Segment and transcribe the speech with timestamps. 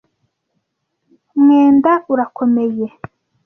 [1.41, 2.85] mwenda urakomeye.